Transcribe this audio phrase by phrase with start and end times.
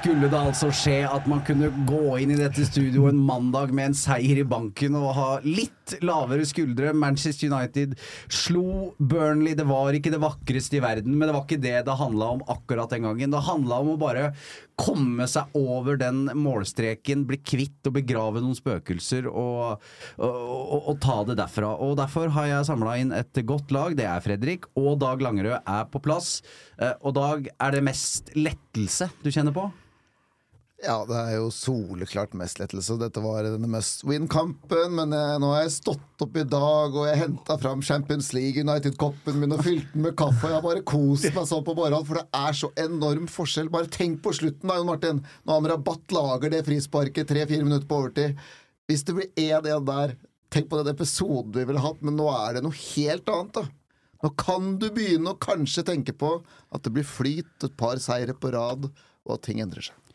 [0.00, 3.90] skulle det altså skje at man kunne gå inn i dette studioet en mandag med
[3.90, 6.94] en seier i banken og ha litt lavere skuldre.
[6.96, 7.96] Manchester United
[8.32, 9.52] slo Burnley.
[9.58, 12.44] Det var ikke det vakreste i verden, men det var ikke det det handla om
[12.48, 13.34] akkurat den gangen.
[13.34, 14.30] Det handla om å bare
[14.80, 19.84] komme seg over den målstreken, bli kvitt og begrave noen spøkelser og,
[20.16, 21.74] og, og, og ta det derfra.
[21.76, 23.98] Og Derfor har jeg samla inn et godt lag.
[23.98, 26.38] Det er Fredrik, og Dag Langerød er på plass.
[26.80, 29.68] Eh, Og Dag, er det mest lettelse du kjenner på?
[30.80, 32.94] Ja, det er jo soleklart mest lettelse.
[32.96, 37.04] Dette var denne must win-kampen, men jeg, nå har jeg stått opp i dag, og
[37.04, 40.40] jeg henta fram Champions League United-koppen min og fylt den med kaffe.
[40.46, 43.68] og Jeg har bare kost meg sånn på morgenen, for det er så enorm forskjell.
[43.74, 45.22] Bare tenk på slutten, da, Jon Martin.
[45.44, 48.40] Når Amrabat lager det frisparket tre-fire minutter på overtid.
[48.88, 50.16] Hvis det blir 1-1 der,
[50.50, 53.68] tenk på den episoden vi ville hatt, men nå er det noe helt annet, da.
[54.24, 56.38] Nå kan du begynne å kanskje tenke på
[56.72, 58.88] at det blir flyt, et par seire på rad,
[59.28, 60.09] og at ting endrer seg.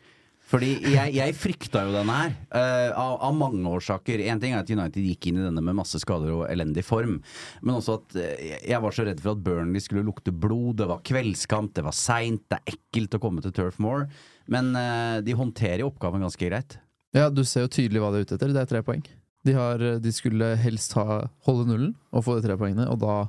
[0.46, 4.22] Fordi jeg, jeg frykta jo denne her, uh, av, av mange årsaker.
[4.30, 7.18] Én ting er at United gikk inn i denne med masse skader og elendig form,
[7.66, 10.78] men også at uh, jeg var så redd for at Burnley skulle lukte blod.
[10.78, 14.06] Det var kveldskamp, det var seint, det er ekkelt å komme til Turf Moor.
[14.46, 16.78] Men uh, de håndterer jo oppgaven ganske greit.
[17.16, 18.54] Ja, du ser jo tydelig hva de er ute etter.
[18.54, 19.02] Det er tre poeng.
[19.46, 23.24] De, har, de skulle helst ha, holde nullen og få de tre poengene, og da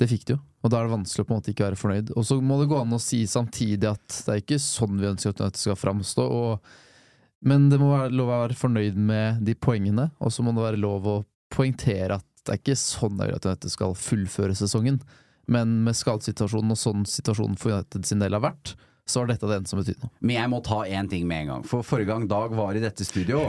[0.00, 0.42] Det fikk de jo.
[0.62, 2.12] Og da er det vanskelig å på en måte ikke være fornøyd.
[2.14, 5.10] Og så må det gå an å si samtidig at det er ikke sånn vi
[5.10, 6.26] ønsker at United skal framstå.
[7.50, 10.62] Men det må være lov å være fornøyd med de poengene, og så må det
[10.62, 11.16] være lov å
[11.52, 15.02] poengtere at det er ikke sånn jeg vil at United skal fullføre sesongen.
[15.50, 18.74] Men med skadesituasjonen og sånn situasjonen for United sin del har vært,
[19.06, 20.12] så var dette det eneste som betydde noe.
[20.22, 21.64] Men jeg må ta én ting med en gang.
[21.66, 23.48] For forrige gang Dag var i dette studio,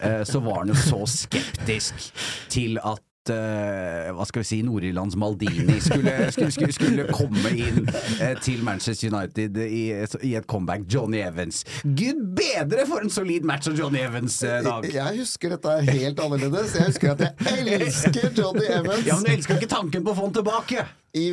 [0.00, 2.08] eh, så var han jo så skeptisk
[2.52, 7.86] til at eh, hva skal vi si, Nord-Irlands Maldini skulle, skulle, skulle, skulle komme inn
[8.20, 9.84] eh, til Manchester United i,
[10.26, 10.86] i et comeback.
[10.92, 11.64] Johnny Evans.
[11.84, 14.86] Gud bedre for en solid match av Johnny Evans, eh, Dag!
[14.92, 16.76] Jeg husker dette helt annerledes.
[16.78, 19.04] Jeg husker at jeg elsker Johnny Evans.
[19.06, 20.86] Ja, men Du elsker ikke tanken på å få han tilbake!
[21.16, 21.26] I,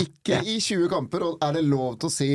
[0.00, 2.28] ikke i 20 kamper, og er det lov til å si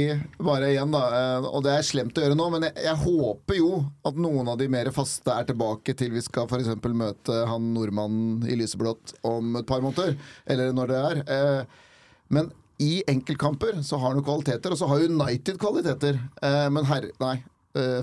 [0.45, 1.01] bare igjen, da.
[1.17, 3.69] eh, Og det er slemt å gjøre nå, men jeg, jeg håper jo
[4.05, 6.69] at noen av de mer faste er tilbake til vi skal f.eks.
[6.93, 10.13] møte han nordmannen i lyseblått om et par måneder.
[10.45, 11.23] Eller når det er.
[11.37, 11.79] Eh,
[12.33, 12.51] Men
[12.81, 16.17] i enkeltkamper så har han jo kvaliteter, og så har United kvaliteter.
[16.41, 17.39] Eh, Men herre, nei.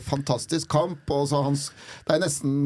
[0.02, 1.06] Fantastisk kamp.
[1.14, 1.68] Og så hans,
[2.08, 2.56] det er nesten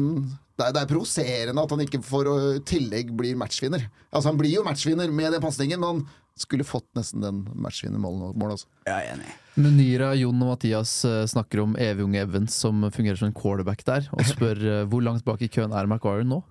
[0.55, 2.27] det er, det er provoserende at han ikke for
[2.67, 3.89] tillegg blir matchvinner.
[4.11, 6.05] Altså Han blir jo matchvinner med den pasningen, men han
[6.39, 8.69] skulle fått nesten den matchvinnermålet også.
[8.87, 9.35] Jeg er enig.
[9.55, 13.85] Munira, Jon og Mathias eh, snakker om evig unge Evans som fungerer som en quarterback
[13.87, 16.41] der, og spør eh, hvor langt bak i køen er McGuire nå?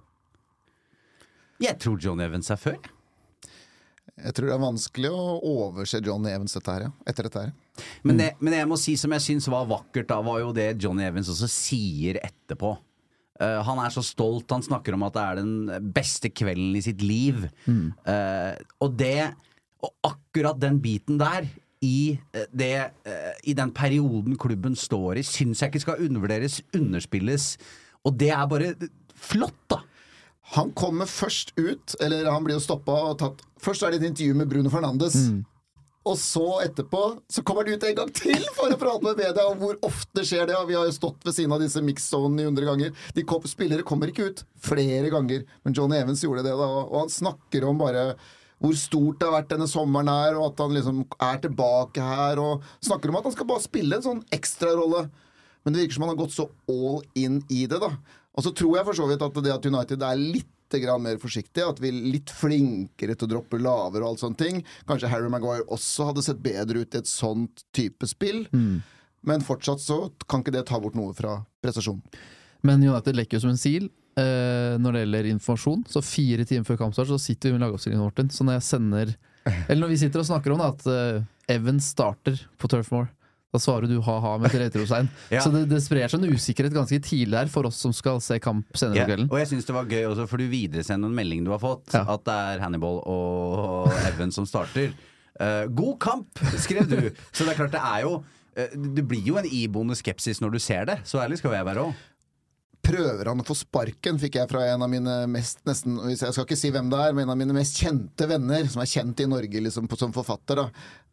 [1.63, 2.79] Jeg tror John Evans er før.
[4.15, 6.95] Jeg tror det er vanskelig å overse John Evans dette her, ja.
[7.11, 7.55] etter dette her.
[8.07, 10.53] Men det, men det jeg må si som jeg syns var vakkert, da, var jo
[10.57, 12.77] det John Evans også sier etterpå.
[13.41, 14.51] Eh, han er så stolt.
[14.55, 17.47] Han snakker om at det er den beste kvelden i sitt liv.
[18.07, 19.35] Eh, og det
[19.85, 21.45] Og akkurat den biten der,
[21.85, 26.63] i, eh, det, uh, i den perioden klubben står i, syns jeg ikke skal undervurderes,
[26.73, 27.59] underspilles.
[28.05, 28.71] Og det er bare
[29.15, 29.83] flott, da!
[30.55, 34.11] Han kommer først ut, eller han blir jo stoppa og tatt Først er det et
[34.11, 35.15] intervju med Bruno Fernandes.
[36.05, 37.01] Og så etterpå
[37.33, 40.25] så kommer han ut en gang til for å prate med media om hvor ofte
[40.27, 40.57] skjer det.
[40.59, 42.93] Og vi har jo stått ved siden av disse mix-zonene i hundre ganger.
[43.17, 46.71] De kom, spillere kommer ikke ut flere ganger, men Johnny Evans gjorde det da.
[46.85, 48.11] Og han snakker om bare
[48.63, 52.41] hvor stort det har vært denne sommeren her, og at han liksom er tilbake her.
[52.41, 55.07] Og snakker om at han skal bare spille en sånn ekstrarolle.
[55.65, 57.95] Men det virker som han har gått så all in i det, da.
[58.35, 60.54] Og så tror jeg for så vidt at det at United er litt
[61.01, 64.63] mer forsiktige, at vi er litt flinkere til å droppe lavere og alt sånne ting.
[64.89, 68.47] Kanskje Harry Maguire også hadde sett bedre ut i et sånt type spill.
[69.25, 72.03] Men fortsatt så kan ikke det ta bort noe fra prestasjonen.
[72.65, 73.89] Men United lekker jo som en sil
[74.21, 75.85] eh, når det gjelder informasjon.
[75.89, 78.31] Så fire timer før kampstart så sitter vi med lagoppstillingen vår.
[78.33, 79.15] Så når jeg sender
[79.69, 83.11] Eller når vi sitter og snakker om det, at eh, Evans starter på Turf Moor,
[83.55, 85.07] da svarer du ha-ha med et retrotegn.
[85.35, 85.41] Ja.
[85.45, 88.41] Så det, det sprer seg en usikkerhet ganske tidlig her for oss som skal se
[88.43, 89.29] kamp senere på kvelden.
[89.31, 91.93] og jeg syns det var gøy også, for du videresender en melding du har fått,
[91.95, 92.03] Ja.
[92.17, 94.91] at det er Hannibal og Evan som starter.
[95.35, 96.99] Uh, god kamp, skrev du.
[97.35, 100.55] Så det er klart, det er jo uh, Det blir jo en iboende skepsis når
[100.55, 101.01] du ser det.
[101.09, 102.03] Så ærlig skal jeg være òg.
[102.85, 106.45] Prøver han å få sparken, fikk jeg fra en av mine mest nesten, Jeg skal
[106.45, 109.23] ikke si hvem det er, men en av mine mest kjente venner, som er kjent
[109.25, 110.61] i Norge liksom, på, som forfatter.
[110.61, 110.67] da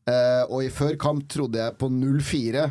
[0.09, 2.69] Eh, Og i før kamp trodde jeg på 0-4.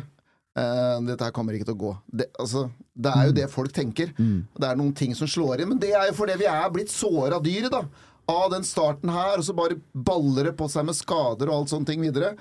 [0.51, 1.89] Uh, dette her kommer ikke til å gå.
[2.11, 4.09] Det, altså, det er jo det folk tenker.
[4.19, 6.91] Det er noen ting som slår inn, men det er jo fordi vi er blitt
[6.91, 7.85] såra dyret, da.
[8.27, 11.71] Av den starten her, og så bare baller det på seg med skader og alt
[11.71, 12.33] sånne ting videre.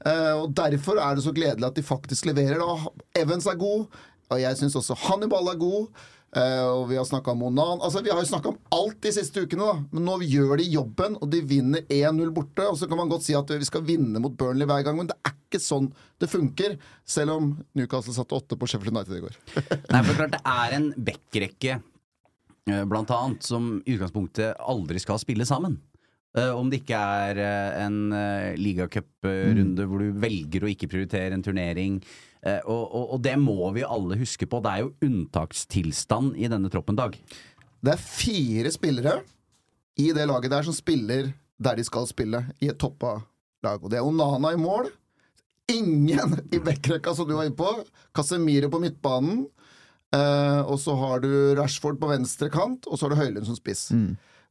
[0.00, 2.56] Uh, og Derfor er det så gledelig at de faktisk leverer.
[2.64, 4.00] da Evans er god,
[4.30, 5.92] og jeg syns også Hannibal er god.
[6.30, 7.80] Eh, og vi har snakka om Onan.
[7.82, 9.88] Altså, vi har jo snakka om alt de siste ukene, da.
[9.90, 12.68] Men nå gjør de jobben, og de vinner 1-0 borte.
[12.70, 15.10] Og så kan man godt si at vi skal vinne mot Burnley hver gang, men
[15.10, 15.90] det er ikke sånn
[16.22, 16.78] det funker.
[17.02, 19.38] Selv om Newcastle satte åtte på Sheffield United i går.
[19.92, 21.78] Nei, for klart det er en backrekke,
[22.70, 25.80] eh, blant annet, som i utgangspunktet aldri skal spille sammen.
[26.38, 31.34] Uh, om det ikke er uh, en uh, ligacuprunde hvor du velger å ikke prioritere
[31.34, 31.96] en turnering.
[32.46, 34.62] Eh, og, og, og det må vi alle huske på.
[34.64, 37.18] Det er jo unntakstilstand i denne troppen, Dag.
[37.80, 39.20] Det er fire spillere
[40.00, 43.18] i det laget der som spiller der de skal spille, i et toppa
[43.64, 43.82] lag.
[43.84, 44.88] Og det er Onana i mål.
[45.68, 47.68] Ingen i backrekka, som du var inne på.
[48.16, 49.44] Casemiro på midtbanen.
[50.16, 51.28] Eh, og så har du
[51.58, 53.90] Rashford på venstre kant, og så har du Høylund som spiss.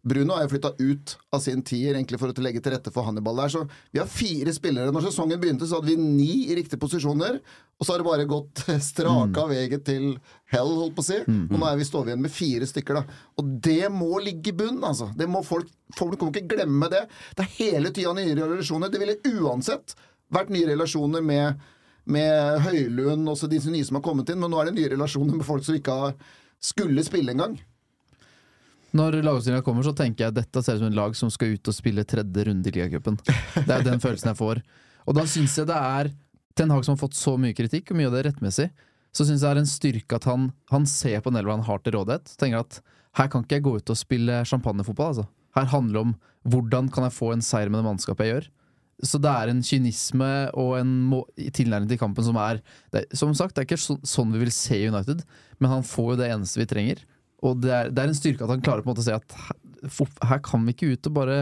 [0.07, 3.03] Bruno er jo flytta ut av sin tier egentlig for å legge til rette for
[3.03, 3.51] Hannibal der.
[3.51, 4.93] Så vi har fire spillere.
[4.95, 7.41] Når sesongen begynte, så hadde vi ni i riktige posisjoner.
[7.79, 10.13] Og så har det bare gått straka veget til
[10.53, 11.19] hell, holdt på å si.
[11.51, 13.19] Og nå er vi står igjen med fire stykker, da.
[13.39, 15.11] Og det må ligge i bunnen, altså.
[15.19, 15.67] Det må folk
[15.97, 16.99] Folk kommer ikke glemme det.
[17.33, 18.91] Det er hele tida nye relasjoner.
[18.93, 19.95] Det ville uansett
[20.29, 21.63] vært nye relasjoner med
[22.09, 24.91] med Høylund og så disse nye som har kommet inn, men nå er det nye
[24.95, 26.15] relasjoner med folk som ikke har
[26.59, 27.57] skulle spille engang.
[28.97, 31.53] Når lagoppstillinga kommer, så tenker jeg at dette ser ut som en lag som skal
[31.53, 33.19] ut og spille tredje runde i ligacupen.
[33.21, 34.61] Det er den følelsen jeg får.
[35.05, 36.11] Og da syns jeg det er
[36.57, 38.67] Ten Hag som har fått så mye kritikk, og mye av det rettmessig,
[39.15, 41.67] så syns jeg det er en styrke at han, han ser på den elva han
[41.69, 42.33] har til rådighet.
[42.33, 42.79] og Tenker at
[43.19, 45.27] her kan ikke jeg gå ut og spille champagnefotball, altså.
[45.57, 46.15] Her handler det om
[46.49, 48.49] hvordan kan jeg få en seier med det mannskapet jeg gjør.
[49.09, 50.91] Så det er en kynisme og en
[51.55, 52.59] tilnærming til kampen som er
[52.91, 55.23] det, Som sagt, det er ikke så, sånn vi vil se United,
[55.57, 57.05] men han får jo det eneste vi trenger.
[57.45, 59.15] Og det er, det er en styrke at han klarer på en måte å si
[59.15, 59.35] at
[60.27, 61.37] her, kan vi ikke ut og bare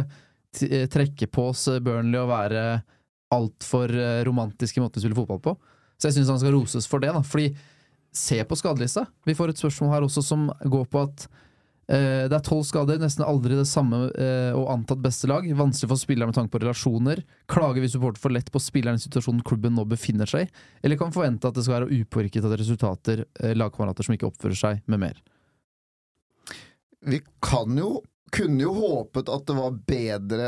[0.62, 2.68] eh, trekke på oss eh, Burnley og være
[3.34, 5.56] altfor eh, romantiske i måten vi spiller fotball på.
[5.98, 7.10] Så jeg syns han skal roses for det.
[7.16, 7.50] da Fordi
[8.18, 9.06] se på skadelista.
[9.26, 11.26] Vi får et spørsmål her også som går på at
[11.92, 15.46] eh, det er tolv skader, nesten aldri det samme eh, og antatt beste lag.
[15.60, 17.24] Vanskelig for spillere med tanke på relasjoner.
[17.52, 20.52] Klager vi supporter for lett på spilleren i situasjonen klubben nå befinner seg i?
[20.84, 24.62] Eller kan forvente at det skal være upåvirket av resultater, eh, lagkamerater som ikke oppfører
[24.62, 25.26] seg, med mer?
[27.08, 27.98] Vi kan jo
[28.36, 30.48] kunne jo håpet at det var bedre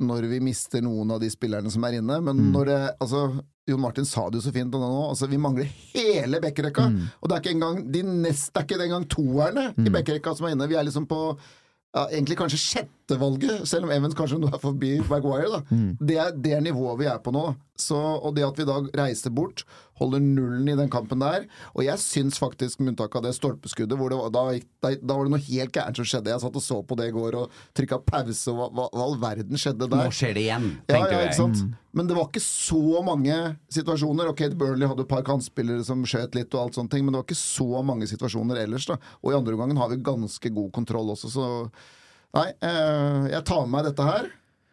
[0.00, 3.26] når vi mister noen av de spillerne som er inne, men når det altså
[3.68, 6.86] Jon Martin sa det jo så fint nå, altså vi mangler hele bekkerekka.
[7.20, 10.48] Og det er ikke engang de nest, det er ikke engang toerne i bekkerekka som
[10.48, 10.66] er inne.
[10.70, 11.20] Vi er liksom på
[11.92, 12.58] ja, egentlig kanskje
[13.02, 15.48] sjettevalget, selv om Evans kanskje nå er forbi Maguire.
[15.50, 15.62] Da.
[16.00, 17.54] Det, er, det nivået vi er på nå.
[17.76, 19.64] Så, og det at vi da reiser bort,
[19.98, 23.96] holder nullen i den kampen der Og jeg syns faktisk, med unntak av det stolpeskuddet,
[23.98, 24.42] hvor det var, da,
[24.84, 26.30] da, da var det noe helt gærent som skjedde.
[26.30, 29.16] Jeg satt og så på det i går og trykka pause, og hva, hva, all
[29.22, 30.04] verden skjedde der?
[30.04, 31.32] Nå skjer det igjen, tenker ja, jeg.
[31.32, 31.64] ikke sant?
[31.92, 33.38] Men det var ikke så mange
[33.72, 34.30] situasjoner.
[34.30, 37.22] Ok, Burnley hadde et par kantspillere som skjøt litt, og alt sånne ting, men det
[37.22, 38.86] var ikke så mange situasjoner ellers.
[38.88, 41.48] da Og i andre omgangen har vi ganske god kontroll også, så
[42.32, 44.28] Nei, eh, jeg tar med meg dette her,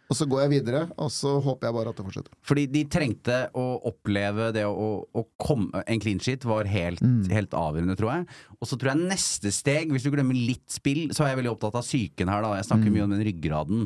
[0.09, 2.31] og så går jeg videre, og så håper jeg bare at det fortsetter.
[2.49, 7.53] Fordi de trengte å oppleve det å, å komme En clean sheet var helt, helt
[7.53, 8.25] avgjørende, tror jeg.
[8.57, 11.51] Og så tror jeg neste steg, hvis du glemmer litt spill, så er jeg veldig
[11.53, 12.55] opptatt av psyken her, da.
[12.57, 13.85] Jeg snakker mye om den ryggraden.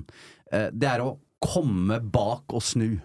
[0.53, 3.01] Eh, Det er å komme bak og snu.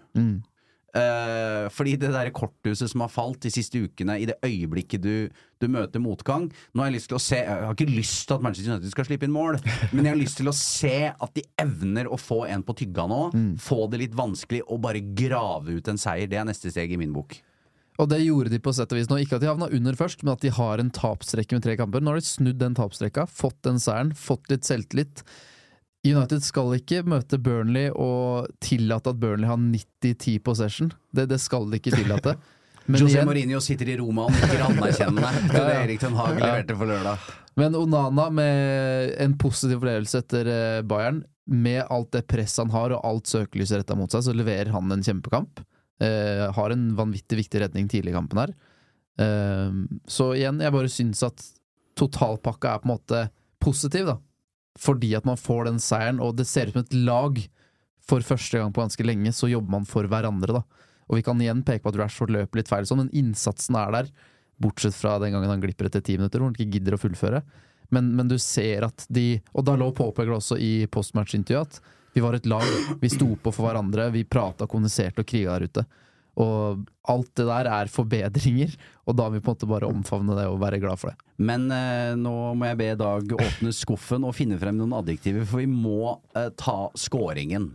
[0.96, 5.28] Eh, fordi det der korthuset som har falt de siste ukene, i det øyeblikket du,
[5.60, 8.38] du møter motgang Nå har jeg lyst til å se Jeg har ikke lyst til
[8.38, 9.58] at Manchester United skal slippe inn mål,
[9.92, 13.04] men jeg har lyst til å se at de evner å få en på tygga
[13.10, 13.20] nå.
[13.60, 16.30] Få det litt vanskelig og bare grave ut en seier.
[16.30, 17.36] Det er neste steg i min bok.
[17.98, 19.18] Og det gjorde de på sett og vis nå.
[19.20, 22.00] Ikke at de havna under først, men at de har en tapstrekke med tre kamper.
[22.00, 25.24] Nå har de snudd den tapstrekka, fått den seieren, fått litt selvtillit.
[26.06, 30.92] United skal ikke møte Burnley og tillate at Burnley har 90-10 possession.
[31.14, 32.36] Det, det skal de ikke tillate.
[32.88, 36.38] Men, José igjen, Mourinho sitter i Roma og nikker anerkjennende til det Erik Ten Hag
[36.38, 37.26] leverte for lørdag.
[37.60, 42.94] men Onana med en positiv opplevelse etter eh, Bayern, med alt det presset han har
[42.96, 45.60] og alt søkelyset retta mot seg, så leverer han en kjempekamp.
[46.00, 48.56] Eh, har en vanvittig viktig redning tidlig i kampen her.
[49.20, 51.44] Eh, så igjen, jeg bare syns at
[51.98, 53.22] totalpakka er på en måte
[53.60, 54.16] positiv, da.
[54.78, 57.40] Fordi at man får den seieren, og det ser ut som et lag.
[58.08, 60.84] For første gang på ganske lenge så jobber man for hverandre, da.
[61.08, 63.94] Og vi kan igjen peke på at Rashford løper litt feil, sånn, men innsatsen er
[63.94, 64.10] der.
[64.60, 67.42] Bortsett fra den gangen han glipper etter ti minutter, hvor han ikke gidder å fullføre.
[67.94, 72.20] Men, men du ser at de Og da lå påpekte også i postmatch-intervjuet at vi
[72.24, 72.64] var et lag.
[73.00, 75.84] Vi sto på for hverandre, vi prata, kommuniserte og kriga der ute.
[76.38, 78.74] Og alt det der er forbedringer,
[79.10, 81.32] og da vil vi på en måte bare omfavne det og være glad for det.
[81.42, 85.64] Men eh, nå må jeg be Dag åpne skuffen og finne frem noen adjektiver, for
[85.64, 87.72] vi må eh, ta scoringen.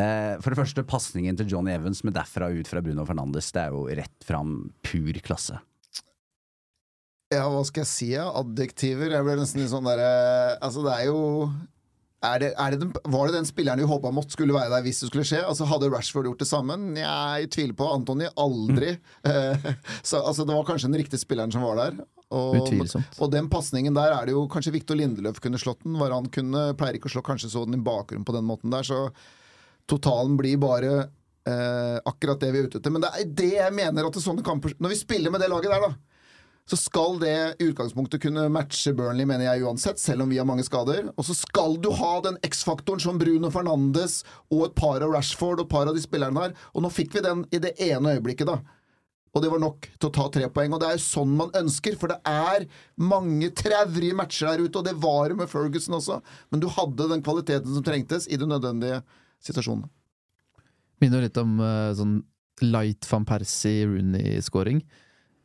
[0.00, 3.52] Eh, for det første, pasningen til Johnny Evans med derfra ut fra Bruno Fernandes.
[3.54, 5.60] Det er jo rett fram pur klasse.
[7.34, 8.08] Ja, hva skal jeg si?
[8.14, 8.28] Ja?
[8.40, 9.12] Adjektiver?
[9.12, 11.48] Jeg ble nesten litt sånn derre Altså, det er jo
[12.24, 14.84] er det, er det den, Var det den spilleren vi håpa måtte skulle være der
[14.86, 15.42] hvis det skulle skje?
[15.44, 16.92] Altså Hadde Rashford gjort det sammen?
[16.98, 17.90] Jeg tviler på.
[17.94, 18.96] Antony aldri.
[19.24, 19.56] Eh,
[20.04, 21.94] så altså, det var kanskje den riktige spilleren som var der.
[22.34, 22.68] Og,
[23.22, 25.96] og den pasningen der er det jo kanskje Victor Lindeløf kunne slått den.
[26.00, 28.84] Varan kunne, pleier ikke å slå kanskje så den i bakgrunnen på den måten der.
[28.84, 29.06] Så
[29.90, 32.92] totalen blir bare eh, akkurat det vi er ute etter.
[32.94, 35.44] Men det er det jeg mener at det er sånne kamper Når vi spiller med
[35.44, 36.13] det laget der, da
[36.64, 40.46] så skal det i utgangspunktet kunne matche Burnley, mener jeg uansett, selv om vi har
[40.48, 41.10] mange skader.
[41.12, 45.60] Og så skal du ha den X-faktoren som Bruno Fernandes og et par av Rashford
[45.60, 46.56] og et par av de spillerne her.
[46.72, 48.62] Og nå fikk vi den i det ene øyeblikket, da.
[49.34, 50.72] Og det var nok til å ta tre poeng.
[50.72, 52.64] Og det er jo sånn man ønsker, for det er
[53.12, 56.20] mange traurige matcher der ute, og det var det med Ferguson også.
[56.54, 59.02] Men du hadde den kvaliteten som trengtes i de nødvendige
[59.44, 59.90] situasjonene.
[61.02, 62.22] Minner litt om eh, sånn
[62.62, 64.84] light van Persie-Rooney-scoring.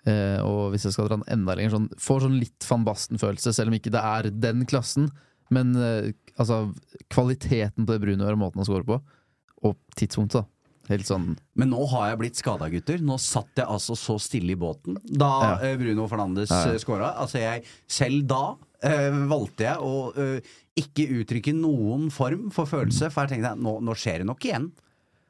[0.07, 3.51] Eh, og hvis jeg skal dra den enda lenger, sånn, får sånn litt van Basten-følelse,
[3.55, 5.09] selv om ikke det er den klassen.
[5.53, 6.69] Men eh, altså,
[7.11, 8.99] kvaliteten på det Bruno gjør, måten han scorer på,
[9.67, 10.53] og tidspunktet, da.
[10.89, 12.97] Helt sånn Men nå har jeg blitt skada, gutter.
[13.05, 15.51] Nå satt jeg altså så stille i båten da Ja.
[15.67, 16.79] eh, Bruno Fernandes Ja, ja.
[16.79, 17.11] ja.
[17.21, 18.41] Altså jeg, selv da
[19.29, 20.39] valgte jeg å
[20.79, 24.69] ikke uttrykke noen form for følelse, for jeg tenkte nå, nå skjer det nok igjen.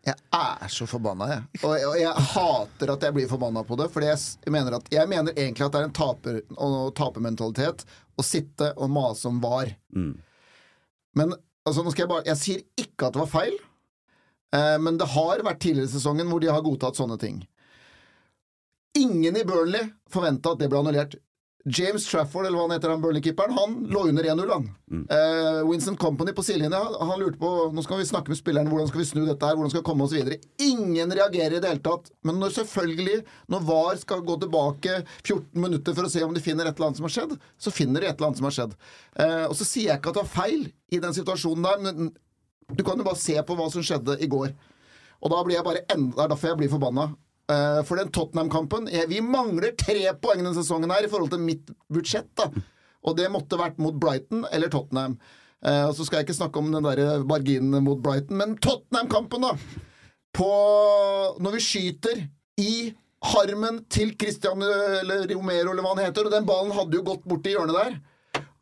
[0.09, 1.59] Jeg er så forbanna, jeg.
[1.61, 3.89] Og, og jeg hater at jeg blir forbanna på det.
[3.93, 7.85] For jeg, jeg, mener jeg egentlig at det er en taper, og tapermentalitet
[8.19, 9.71] å sitte og mase om var.
[9.95, 10.13] Mm.
[11.19, 11.35] Men
[11.67, 13.55] altså, nå skal jeg bare Jeg sier ikke at det var feil,
[14.55, 17.41] eh, men det har vært tidligere i sesongen hvor de har godtatt sånne ting.
[18.99, 21.19] Ingen i Burnley forventa at det ble annullert.
[21.65, 24.67] James Trafford, eller hva han heter, han Burnley-keeperen, han lå under 1-0, han.
[25.11, 28.87] Eh, Winston Company på sidelinja, han lurte på Nå skal vi snakke med spilleren, hvordan
[28.87, 30.39] skal vi snu dette her, hvordan skal vi komme oss videre?
[30.63, 32.07] Ingen reagerer i det hele tatt.
[32.23, 33.19] Men når selvfølgelig,
[33.51, 36.89] når VAR skal gå tilbake 14 minutter for å se om de finner et eller
[36.89, 38.75] annet som har skjedd, så finner de et eller annet som har skjedd.
[39.19, 42.11] Eh, og så sier jeg ikke at det var feil i den situasjonen der, men
[42.71, 44.55] du kan jo bare se på hva som skjedde i går.
[45.19, 47.11] Og da blir jeg bare enda, er derfor jeg blir forbanna.
[47.49, 51.71] Eh, for den Tottenham-kampen Vi mangler tre poeng denne sesongen her i forhold til mitt
[51.89, 52.29] budsjett.
[52.37, 52.49] da
[53.03, 55.17] Og det måtte vært mot Brighton eller Tottenham.
[55.59, 59.57] Uh, så skal jeg ikke snakke om den der marginen mot Brighton, men Tottenham-kampen, da!
[60.31, 60.51] På
[61.39, 62.21] Når vi skyter
[62.59, 62.93] i
[63.33, 67.27] harmen til Christian eller Romero, eller hva han heter, og den ballen hadde jo gått
[67.27, 67.97] bort i hjørnet der.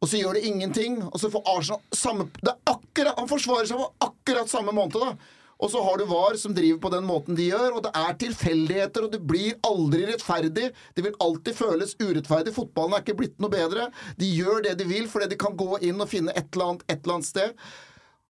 [0.02, 1.00] Og så gjør det ingenting.
[1.06, 4.98] Og så får Arsenal samme Det er akkurat Han forsvarer seg på akkurat samme måned,
[4.98, 5.37] da.
[5.58, 8.18] Og så har du VAR som driver på den måten de gjør, og det er
[8.22, 10.70] tilfeldigheter, og det blir aldri rettferdig.
[10.94, 12.54] Det vil alltid føles urettferdig.
[12.54, 13.88] Fotballen er ikke blitt noe bedre.
[14.22, 16.86] De gjør det de vil fordi de kan gå inn og finne et eller annet
[16.86, 17.68] et eller annet sted.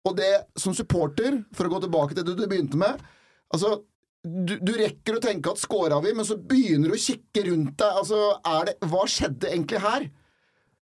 [0.07, 3.05] Og det som supporter, for å gå tilbake til det du begynte med
[3.47, 3.77] Altså,
[4.27, 7.77] du, du rekker å tenke at scora vi, men så begynner du å kikke rundt
[7.79, 7.99] deg.
[8.01, 8.17] Altså,
[8.67, 10.07] det, hva skjedde egentlig her?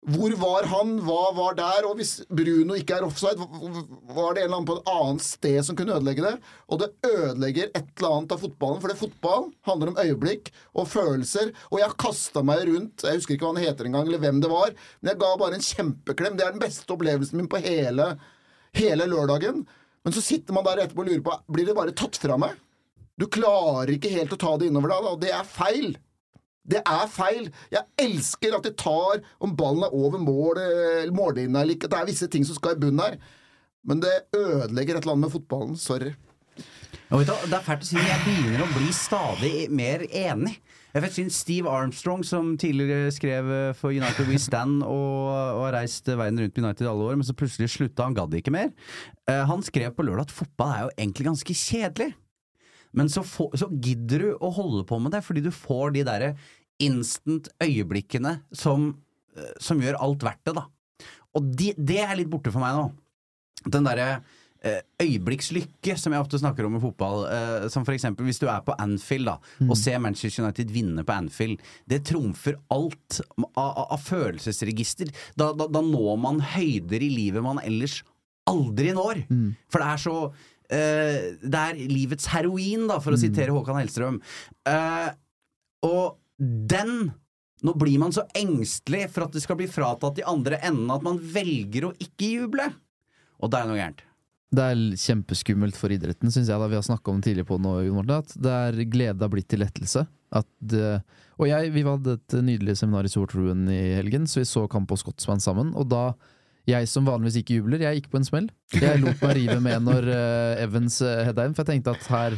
[0.08, 0.94] Hvor var han?
[1.04, 1.84] Hva var der?
[1.84, 5.58] Og hvis Bruno ikke er offside, var det en eller annen på et annet sted
[5.66, 6.32] som kunne ødelegge det?
[6.72, 10.88] Og det ødelegger et eller annet av fotballen, for det fotball handler om øyeblikk og
[10.88, 11.52] følelser.
[11.68, 14.52] Og jeg kasta meg rundt, jeg husker ikke hva han heter engang, eller hvem det
[14.54, 16.40] var, men jeg ga bare en kjempeklem.
[16.40, 18.08] Det er den beste opplevelsen min på hele,
[18.80, 19.66] hele lørdagen.
[20.00, 22.56] Men så sitter man der etterpå og lurer på Blir det bare tatt fra meg?
[23.20, 25.92] Du klarer ikke helt å ta det innover deg, og det er feil.
[26.70, 27.50] Det er feil.
[27.72, 31.88] Jeg elsker at de tar om ballen er over mål, eh, eller mållinja eller ikke.
[31.90, 33.16] Det er visse ting som skal i bunnen her.
[33.86, 35.76] Men det ødelegger et eller annet med fotballen.
[35.80, 36.12] Sorry.
[37.10, 40.60] Du, det er fælt å si, jeg begynner å bli stadig mer enig.
[40.90, 46.06] Jeg synes Steve Armstrong, som tidligere skrev for United We Stand og, og har reist
[46.06, 48.72] verden rundt United alle år, men så plutselig slutta, han gadd ikke mer.
[49.30, 52.10] Eh, han skrev på lørdag at fotball er jo egentlig ganske kjedelig.
[52.96, 56.06] Men så, få, så gidder du å holde på med det, fordi du får de
[56.06, 56.32] derre
[56.80, 58.92] instant øyeblikkene som,
[59.36, 60.66] eh, som gjør alt verdt det, da.
[61.38, 62.88] Og de, det er litt borte for meg nå.
[63.70, 64.08] Den derre
[64.64, 67.24] eh, øyeblikkslykke som jeg ofte snakker om i fotball.
[67.30, 69.36] Eh, som for eksempel hvis du er på Anfield da,
[69.68, 71.62] og ser Manchester United vinne på Anfield.
[71.86, 75.12] Det trumfer alt av, av, av følelsesregister.
[75.38, 78.00] Da, da, da når man høyder i livet man ellers
[78.50, 79.26] aldri når.
[79.70, 80.16] For det er så
[80.72, 84.20] eh, Det er livets heroin, da, for å sitere Håkan Hellstrøm.
[84.68, 85.10] Uh,
[85.86, 87.10] og den
[87.60, 91.02] Nå blir man så engstelig for at det skal bli fratatt de andre endene at
[91.04, 92.70] man velger å ikke juble.
[93.36, 94.00] Og da er det noe gærent.
[94.50, 96.56] Det er kjempeskummelt for idretten, syns jeg.
[96.56, 97.74] da Vi har snakka om det tidligere på nå,
[98.16, 100.06] at det er glede har blitt til lettelse.
[100.40, 101.02] At det,
[101.36, 104.88] og jeg, vi hadde et nydelig seminar i Sortruen i helgen, så vi så kamp
[104.90, 105.70] på Scotsman sammen.
[105.78, 106.14] Og da
[106.68, 108.48] jeg som vanligvis ikke jubler, jeg gikk på en smell.
[108.76, 112.08] Jeg lot meg rive med når uh, Evans uh, hedda inn, for jeg tenkte at
[112.12, 112.36] her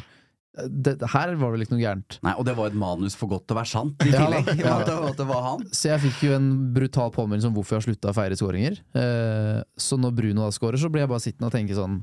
[0.69, 2.19] det, her var det ikke noe gærent.
[2.27, 4.51] Nei, Og det var et manus for godt til å være sant, i Ja, tillegg.
[4.61, 4.75] ja.
[4.83, 5.63] At, det, at det var han.
[5.73, 8.77] Så jeg fikk jo en brutal påminnelse om hvorfor jeg har slutta å feire skåringer.
[9.01, 12.03] Eh, så når Bruno da skårer, så blir jeg bare sittende og tenke sånn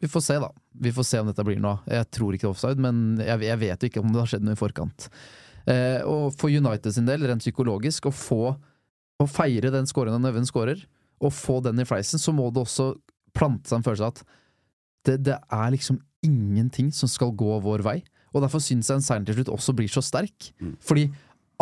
[0.00, 0.48] Vi får se, da.
[0.88, 1.82] Vi får se om dette blir noe.
[1.92, 4.32] Jeg tror ikke det er offside, men jeg, jeg vet jo ikke om det har
[4.32, 5.10] skjedd noe i forkant.
[5.68, 8.40] Eh, og for United sin del, rent psykologisk, å få
[9.22, 10.80] å feire den skåringen når Even skårer,
[11.22, 12.92] og få den i fleisen, så må det også
[13.36, 14.24] plante seg en følelse av at
[15.06, 17.98] det, det er liksom ingenting som skal gå vår vei.
[18.32, 20.52] Og derfor syns jeg en seier til slutt også blir så sterk.
[20.82, 21.08] Fordi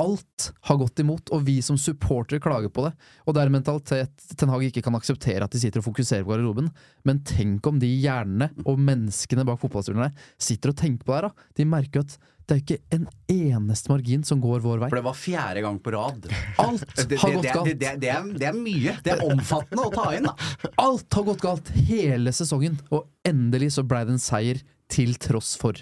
[0.00, 2.92] alt har gått imot, og vi som supportere klager på det.
[3.26, 6.24] Og det er en mentalitet Ten Hag ikke kan akseptere at de sitter og fokuserer
[6.24, 6.70] på garderoben.
[7.08, 11.28] Men tenk om de hjernene og menneskene bak fotballspillerne sitter og tenker på det her.
[11.28, 11.48] da.
[11.60, 12.16] De merker at
[12.50, 14.88] det er ikke en eneste margin som går vår vei.
[14.90, 16.26] For det var fjerde gang på rad.
[16.58, 17.68] Alt har det, gått galt.
[17.68, 18.96] det, det, det, er, det er mye.
[19.06, 20.72] Det er omfattende å ta inn, da.
[20.82, 25.54] Alt har gått galt hele sesongen, og endelig så blei det en seier til tross
[25.60, 25.78] for.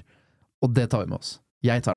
[0.60, 1.38] Og det tar vi med oss.
[1.64, 1.96] Jeg tar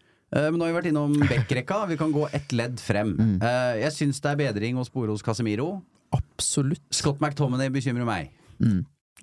[0.33, 1.81] Eh, Men nå har vi vært innom backrekka.
[1.89, 3.15] Vi kan gå ett ledd frem.
[3.17, 3.33] Mm.
[3.81, 5.81] Jeg syns det er bedring å spore hos Casemiro.
[6.15, 6.83] Absolutt.
[6.95, 8.31] Scott McTominay bekymrer meg.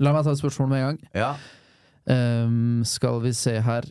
[0.01, 1.01] La meg ta et spørsmål med en gang.
[1.17, 1.31] Ja.
[2.09, 3.85] Um, skal vi se her.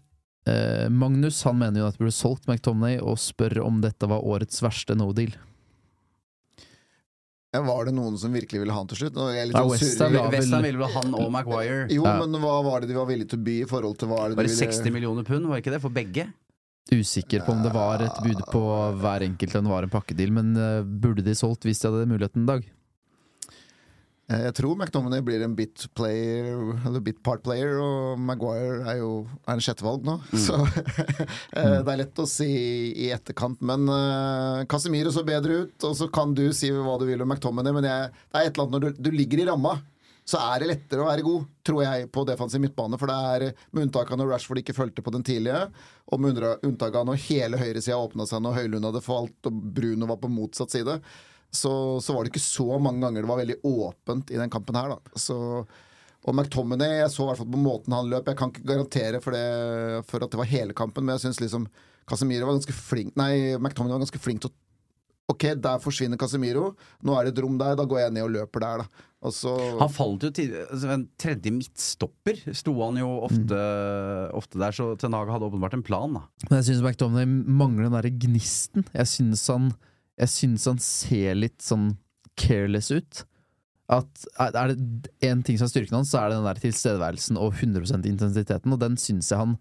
[0.50, 4.24] uh, Magnus han mener jo at det burde solgt McTominay, og spør om dette var
[4.26, 5.34] årets verste no deal.
[7.58, 9.16] Var det noen som virkelig ville ha han til slutt?
[9.18, 11.88] Nå er Ja, sånn West Ham vel- ville vel han og Maguire.
[11.90, 12.18] Jo, Ja.
[12.20, 14.30] men hva var det de var villige til å by i forhold til hva er
[14.30, 16.28] det Var de ville 60 millioner pund, var ikke det, for begge?
[16.92, 18.64] Usikker på om det var et bud på
[19.02, 22.08] hver enkelt eller det var en pakkedeal, men eh, burde de solgt hvis de hadde
[22.08, 22.68] muligheten en dag?
[24.30, 29.02] Eh, Jeg tror McDominay blir en bit player Eller bit part player, og Maguire er
[29.02, 29.12] jo
[29.48, 30.18] er en sjettevalg nå.
[30.36, 30.58] Så
[31.58, 32.50] eh, det er lett å si
[32.92, 33.62] i etterkant.
[33.68, 37.32] Men uh, Casemiro så bedre ut, og så kan du si hva du vil om
[37.32, 39.78] McTominay, men jeg, det er et eller annet når du, du ligger i ramma.
[40.28, 43.00] Så er det lettere å være god, tror jeg, på defensiv midtbane.
[43.00, 45.62] For det er med unntak av når Rashford ikke fulgte på den tidlige,
[46.12, 50.10] og med unntak av når hele høyresida åpna seg når Høylund hadde falt og Bruno
[50.12, 51.00] var på motsatt side,
[51.48, 51.72] så,
[52.04, 54.98] så var det ikke så mange ganger det var veldig åpent i den kampen her,
[54.98, 55.16] da.
[55.16, 55.38] Så,
[56.28, 58.28] og McTominay, jeg så i hvert fall på måten han løp.
[58.28, 61.40] Jeg kan ikke garantere for, det, for at det var hele kampen, men jeg syns
[61.44, 61.70] liksom
[62.08, 64.56] Casemiro var ganske flink Nei, McTominay var ganske flink til å
[65.28, 66.70] Ok, der forsvinner Casemiro.
[67.04, 67.74] Nå er det et rom der.
[67.76, 69.07] Da går jeg ned og løper der, da.
[69.26, 73.62] Og så Han falt jo til altså, En tredje midtstopper sto han jo ofte,
[74.38, 76.26] ofte der, så Ten Hag hadde åpenbart en plan, da.
[76.50, 78.86] Men jeg syns McDonagh mangler den derre gnisten.
[78.94, 79.72] Jeg syns han,
[80.22, 81.90] jeg synes han ser litt sånn
[82.38, 83.24] careless ut.
[83.90, 86.62] At er er det én ting som er styrken hans, så er det den der
[86.62, 89.58] tilstedeværelsen og 100% intensiteten, og den syns jeg han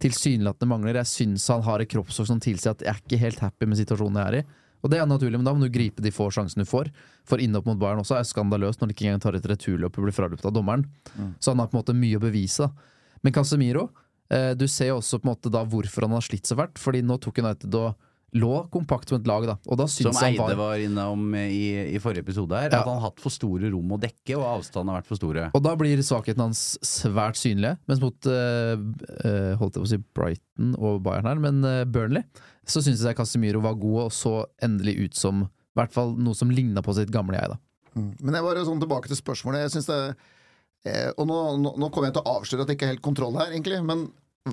[0.00, 1.00] tilsynelatende mangler.
[1.00, 3.80] Jeg syns han har et kroppsspråk som tilsier at jeg er ikke helt happy med
[3.80, 4.59] situasjonen jeg er i.
[4.82, 6.90] Og det er naturlig, men da må du gripe de få sjansene du får.
[7.28, 9.98] For inne opp mot Bayern også er skandaløst når de ikke engang tar et returløp
[9.98, 10.86] og blir fraløpt av dommeren.
[11.38, 12.68] Så han har på en måte mye å bevise.
[12.68, 13.18] da.
[13.22, 13.90] Men Casemiro,
[14.32, 16.80] eh, du ser jo også på en måte da hvorfor han har slitt så fælt.
[16.80, 17.94] Fordi nå tok United og
[18.32, 19.56] lå kompakt som et lag, da.
[19.66, 22.70] Og da Som syns han Eide var var innom i, i forrige episode her.
[22.70, 22.82] Ja.
[22.82, 25.48] At han har hatt for store rom å dekke, og avstanden har vært for store.
[25.56, 27.76] Og da blir svakhetene hans svært synlige.
[27.90, 28.76] Mens mot eh,
[29.24, 32.26] eh, holdt jeg på å si Brighton og Bayern her, men eh, Burnley,
[32.68, 36.36] så syntes jeg Casemiro var god og så endelig ut som i hvert fall noe
[36.36, 37.60] som ligna på sitt gamle jeg, da.
[37.96, 38.10] Mm.
[38.20, 39.64] Men jeg bare sånn tilbake til spørsmålet.
[39.66, 40.00] Jeg synes det
[40.86, 43.06] eh, Og nå, nå, nå kommer jeg til å avsløre at det ikke er helt
[43.06, 43.80] kontroll her, egentlig.
[43.86, 44.08] Men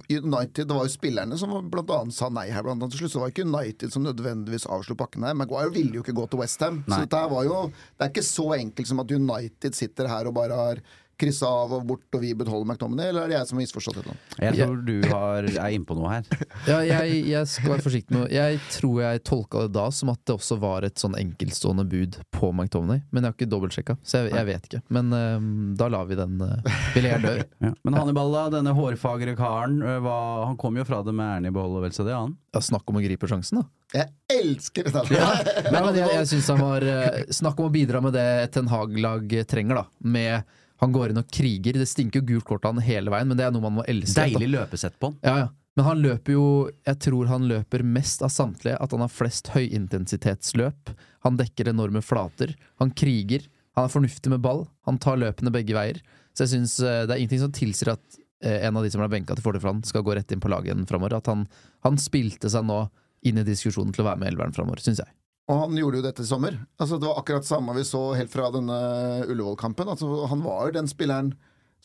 [0.09, 2.65] United, det var jo spillerne som blant annet sa nei her.
[2.65, 5.37] Blant annet til slutt så var det ikke United som nødvendigvis avslo pakken her.
[5.37, 6.81] Maguire ville jo ikke gå til Westham.
[6.87, 10.35] Så dette var jo Det er ikke så enkelt som at United sitter her og
[10.37, 10.83] bare har
[11.19, 13.99] kryssa av og bort og vi beholder McTominay, eller er det jeg som har misforstått
[14.01, 14.09] et?
[14.43, 16.27] Jeg tror du har, er innpå noe her.
[16.69, 20.21] Ja, jeg, jeg skal være forsiktig med Jeg tror jeg tolka det da som at
[20.27, 24.23] det også var et sånn enkeltstående bud på McTominay, men jeg har ikke dobbeltsjekka, så
[24.23, 24.81] jeg, jeg vet ikke.
[24.93, 25.47] Men eh,
[25.79, 27.35] da lar vi den uh, Vil jeg dø.
[27.63, 27.73] Ja.
[27.87, 31.49] Men Hannibal, da, denne hårfagre karen, ø, hva, han kom jo fra det med æren
[31.49, 32.35] i behold, og vel så det, han.
[32.53, 33.69] Ja, snakk om å gripe sjansen, da.
[33.95, 35.27] Jeg elsker det Ja.
[35.71, 38.67] Nei, men jeg, jeg synes han var uh, Snakk om å bidra med det Ten
[38.67, 39.85] Hag-lag trenger, da.
[40.03, 41.77] Med han går inn og kriger.
[41.79, 43.85] Det stinker jo gult kort av han hele veien, men det er noe man må
[43.89, 44.27] elske.
[44.27, 45.17] Deilig løpesett på han.
[45.25, 45.47] Ja, ja.
[45.77, 46.45] Men han løper jo
[46.87, 48.79] Jeg tror han løper mest av samtlige.
[48.81, 50.93] At han har flest høyintensitetsløp.
[51.25, 52.55] Han dekker enorme flater.
[52.81, 53.45] Han kriger.
[53.77, 54.65] Han er fornuftig med ball.
[54.89, 56.01] Han tar løpene begge veier.
[56.33, 59.03] Så jeg synes eh, det er ingenting som tilsier at eh, en av de som
[59.05, 61.17] er benka til fordel for han, skal gå rett inn på laget igjen framover.
[61.17, 61.45] At han,
[61.85, 62.83] han spilte seg nå
[63.25, 65.13] inn i diskusjonen til å være med i elveren framover, syns jeg.
[65.47, 66.57] Og han gjorde jo dette i sommer.
[66.75, 68.79] Altså, det var akkurat samme vi så helt fra denne
[69.29, 69.87] Ullevål-kampen.
[69.93, 71.31] Altså, han var jo den spilleren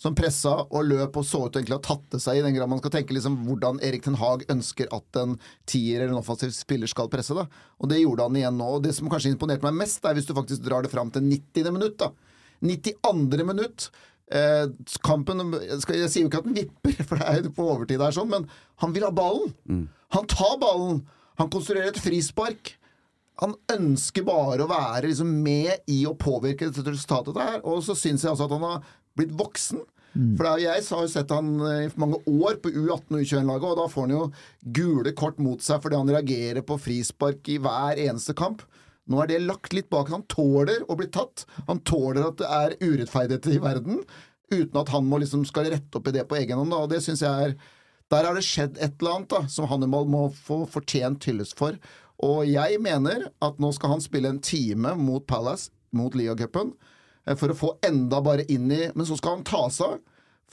[0.03, 2.57] som pressa og løp og så ut egentlig å ha tatt det seg, i den
[2.57, 5.37] grad man skal tenke liksom hvordan Erik Ten Hag ønsker at en
[5.69, 7.37] tier eller en offensiv spiller skal presse.
[7.37, 7.47] da.
[7.79, 8.71] Og det gjorde han igjen nå.
[8.79, 11.23] Og det som kanskje imponerte meg mest, er hvis du faktisk drar det fram til
[11.29, 11.71] 90.
[11.77, 12.01] minutt.
[12.03, 12.11] da.
[12.67, 13.47] 92.
[13.47, 13.91] minutt.
[14.33, 14.67] Eh,
[15.05, 17.71] kampen jeg, skal, jeg sier jo ikke at den vipper, for det er jo på
[17.77, 18.49] overtid her, sånn, men
[18.83, 19.53] han vil ha ballen.
[20.17, 21.03] Han tar ballen.
[21.39, 22.75] Han konstruerer et frispark.
[23.41, 27.59] Han ønsker bare å være liksom med i å påvirke dette resultatet der.
[27.65, 29.81] Og så syns jeg også at han har blitt voksen.
[30.13, 33.23] For det er, jeg har jo sett han eh, i mange år på U18 og
[33.23, 34.25] U21-laget, og da får han jo
[34.77, 38.61] gule kort mot seg fordi han reagerer på frispark i hver eneste kamp.
[39.09, 40.13] Nå er det lagt litt bak.
[40.13, 41.47] Han tåler å bli tatt.
[41.67, 44.03] Han tåler at det er urettferdighet i verden,
[44.53, 46.77] uten at han må liksom skal rette opp i det på egen hånd.
[46.77, 47.57] Og det synes jeg er
[48.13, 51.79] Der har det skjedd et eller annet da, som Hannibal må få fortjent hyllest for.
[52.23, 56.73] Og jeg mener at nå skal han spille en time mot Palace, mot Liacupen,
[57.27, 60.01] eh, for å få enda bare inn i Men så skal han ta seg av,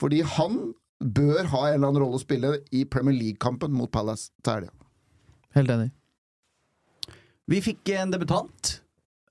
[0.00, 4.30] fordi han bør ha en eller annen rolle å spille i Premier League-kampen mot Palace
[4.44, 4.72] til helga.
[5.56, 5.90] Helt enig.
[7.50, 8.80] Vi fikk en debutant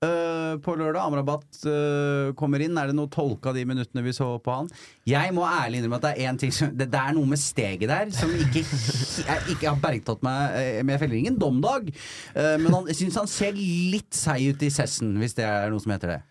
[0.06, 1.02] øh, på lørdag.
[1.04, 2.78] Amrabat uh, kommer inn.
[2.80, 4.72] Er det noe tolka de minuttene vi så på han?
[5.10, 7.42] Jeg må ærlig innrømme at det er en ting som, det, det er noe med
[7.42, 11.94] steget der som ikke, jeg ikke har bergtatt meg med Men jeg feller ingen domdag.
[12.36, 15.84] Uh, men han, syns han ser litt seig ut i sessen, hvis det er noe
[15.84, 16.22] som heter det.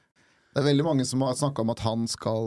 [0.54, 2.46] Det er veldig mange som har snakka om at han skal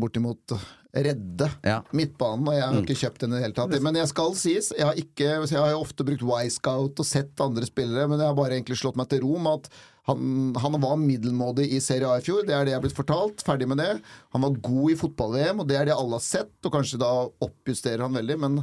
[0.00, 0.52] bortimot
[0.92, 1.78] redde Ja.
[1.96, 3.76] midtbanen, og jeg har ikke kjøpt den i det hele tatt.
[3.80, 7.40] Men jeg skal sies, jeg har, ikke, jeg har jo ofte brukt Y-scout og sett
[7.40, 9.70] andre spillere, men jeg har bare egentlig slått meg til ro med at
[10.10, 12.98] han, han var middelmådig i Serie A i fjor, det er det jeg har blitt
[12.98, 13.44] fortalt.
[13.46, 13.92] Ferdig med det.
[14.34, 17.12] Han var god i fotball-VM, og det er det alle har sett, og kanskje da
[17.46, 18.58] oppjusterer han veldig, men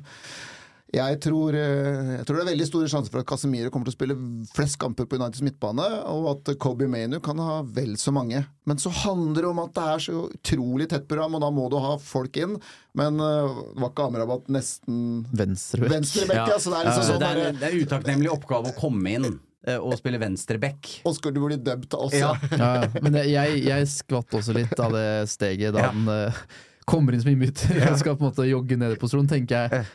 [0.89, 3.93] jeg tror, eh, jeg tror det er veldig store sjanser for at Casemiro kommer til
[3.93, 4.15] å spille
[4.56, 8.41] flest kamper på Uniteds midtbane, og at Kobe Mainu kan ha vel så mange.
[8.65, 11.67] Men så handler det om at det er så utrolig tett program, og da må
[11.69, 12.56] du ha folk inn.
[12.97, 15.93] Men uh, var ikke Amrabat nesten Venstrebekk.
[15.93, 16.49] venstrebekk?
[16.56, 16.58] Ja.
[16.58, 19.78] Så det er liksom sånn det, er, det er utakknemlig oppgave å komme inn eh,
[19.78, 20.89] og spille venstreback.
[21.10, 22.17] Oskar, du blir dubbed også.
[22.17, 22.34] Ja.
[22.58, 22.89] Ja, ja.
[23.06, 25.93] Men jeg, jeg, jeg skvatt også litt av det steget da Ja.
[25.93, 26.43] han uh,
[26.89, 29.30] kommer inn som innbytter og skal på en måte jogge ned på stolen.
[29.30, 29.86] tenker jeg.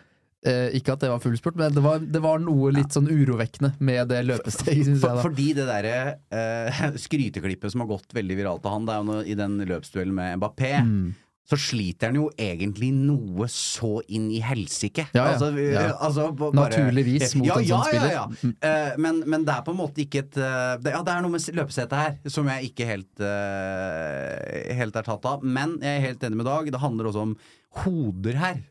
[0.45, 3.71] Eh, ikke at det var fullspurt, men det var, det var noe litt sånn urovekkende
[3.81, 5.95] med det løpesteget, For, da fordi det derre
[6.29, 9.57] eh, skryteklippet som har gått veldig viralt av han, det er jo noe, i den
[9.71, 10.75] løpsduellen med Mbappé.
[10.85, 11.07] Mm.
[11.49, 15.07] Så sliter han jo egentlig noe så inn i helsike.
[15.13, 15.33] Ja, ja.
[15.33, 15.83] Altså, Ja.
[15.97, 18.13] altså, bare- Naturligvis mot en sånn spiller.
[18.13, 18.53] Ja, ja.
[18.69, 21.25] Eh, men, men det er på en måte ikke et eh, det, Ja, det er
[21.25, 25.45] noe med løpesetet her som jeg ikke helt, eh, helt er tatt av.
[25.45, 26.71] Men jeg er helt enig med Dag.
[26.73, 27.37] Det handler også om
[27.85, 28.63] hoder her.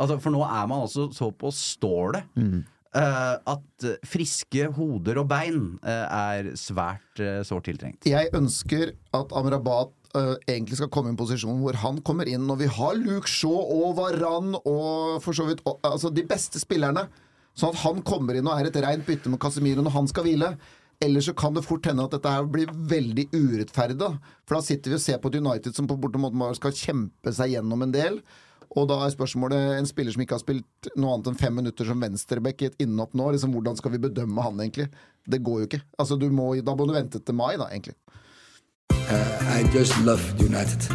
[0.00, 2.28] Altså, for nå er man altså så på stålet.
[2.36, 2.62] Mm.
[2.92, 8.04] Uh, at eh, friske hoder og bein uh, er svært uh, sårt tiltrengt.
[8.04, 9.96] Jeg ønsker at Amrabat
[10.44, 13.62] egentlig skal komme i en posisjon hvor han kommer inn når vi har Luke Shaw
[13.78, 17.06] og Varan og for så vidt og, altså de beste spillerne.
[17.56, 20.26] Sånn at han kommer inn og er et rent bytte med Casemiro når han skal
[20.28, 20.50] hvile.
[21.00, 24.12] Ellers så kan det fort hende at dette her blir veldig urettferdig.
[24.44, 27.56] For da sitter vi og ser på et United som på bortimot skal kjempe seg
[27.56, 28.20] gjennom en del.
[28.72, 31.88] Og da er spørsmålet en spiller som ikke har spilt noe annet enn fem minutter
[31.88, 34.86] som venstreback i et innhopp nå, liksom, hvordan skal vi bedømme han egentlig?
[35.28, 35.82] Det går jo ikke.
[36.00, 37.98] Altså, du må, da må du vente til mai, da, egentlig.
[39.52, 40.88] I just love United.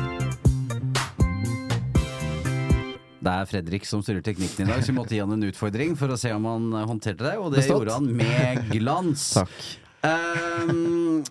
[3.28, 5.98] Det er Fredrik som styrer teknikken i dag, så vi måtte gi han en utfordring
[6.00, 7.84] for å se om han håndterte det, og det Bestått.
[7.84, 9.30] gjorde han med glans.
[9.38, 9.87] Takk.
[10.08, 11.24] Um,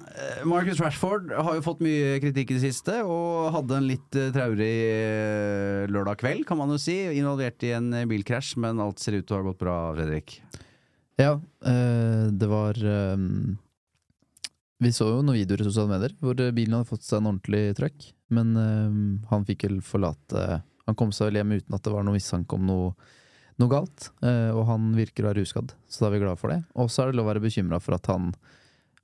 [0.46, 4.30] Marcus Rashford har jo fått mye kritikk i det siste, og hadde en litt eh,
[4.34, 6.96] traurig eh, lørdag kveld, kan man jo si.
[7.16, 10.38] Involvert i en bilkrasj, men alt ser ut til å ha gått bra, Fredrik.
[11.16, 13.16] Ja, eh, det var eh,
[14.84, 17.70] Vi så jo noen videoer i sosiale medier hvor bilen hadde fått seg en ordentlig
[17.78, 18.10] trøkk.
[18.36, 18.98] Men eh,
[19.30, 22.58] han fikk vel forlate Han kom seg vel hjem uten at det var noe mistanke
[22.58, 22.92] om noe,
[23.56, 24.10] noe galt.
[24.22, 26.60] og han virker å være uskadd, så da er vi glad for det.
[26.76, 28.28] Og så er det lov å være bekymra for at han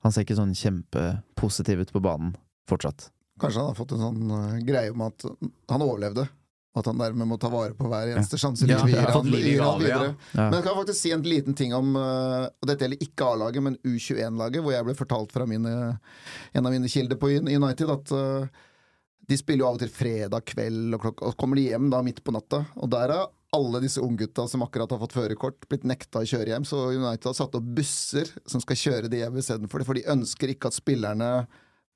[0.03, 2.33] Han ser ikke sånn kjempepositiv ut på banen
[2.69, 3.09] fortsatt.
[3.41, 5.25] Kanskje han har fått en sånn uh, greie om at
[5.71, 6.25] han overlevde.
[6.73, 9.81] At han dermed må ta vare på hver eneste sjanse Ja, livet ja, gir han,
[9.81, 10.07] videre.
[10.33, 10.47] Ja.
[10.47, 13.65] Men jeg kan faktisk si en liten ting om uh, Og dette gjelder ikke A-laget,
[13.67, 15.73] men U21-laget, hvor jeg ble fortalt fra mine,
[16.57, 18.63] en av mine kilder på United at uh,
[19.29, 22.01] de spiller jo av og til fredag kveld, og, klokka, og kommer de hjem da
[22.05, 22.63] midt på natta.
[22.81, 26.53] Og der er alle disse unggutta som akkurat har fått førerkort, blitt nekta å kjøre
[26.53, 26.65] hjem.
[26.65, 29.85] Så United har satt opp busser som skal kjøre de hjem istedenfor.
[29.85, 31.29] For de ønsker ikke at spillerne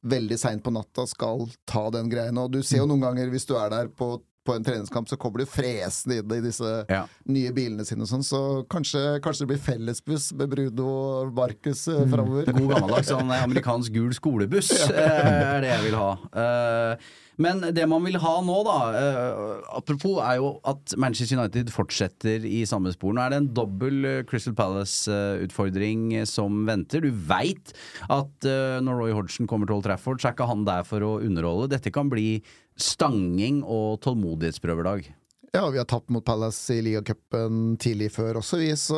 [0.08, 2.38] veldig seint på natta skal ta den greien.
[2.38, 5.20] Og du ser jo noen ganger, hvis du er der på, på en treningskamp, så
[5.20, 7.04] kommer du fresende inn i disse Ja.
[7.28, 8.24] nye bilene sine og sånn.
[8.26, 10.88] Så kanskje, kanskje det blir fellesbuss med Bruno
[11.28, 12.10] og Marcus mm.
[12.16, 12.52] framover.
[12.58, 14.98] God gammeldags sånn amerikansk gul skolebuss ja.
[14.98, 16.12] er det jeg vil ha.
[16.34, 17.08] Eh,
[17.38, 22.42] Men det man vil ha nå, da, eh, apropos, er jo at Manchester United fortsetter
[22.50, 23.14] i samme spor.
[23.14, 27.06] Nå er det en dobbel eh, Crystal Palace-utfordring som venter.
[27.06, 27.76] Du veit
[28.10, 31.06] at eh, når Roy Hodgson kommer til Old Trafford, så er ikke han der for
[31.06, 31.70] å underholde.
[31.76, 32.40] Dette kan bli
[32.82, 35.08] stanging og tålmodighetsprøverdag.
[35.56, 38.98] Ja, vi har tapt mot Palace i ligacupen tidlig før også, vi, så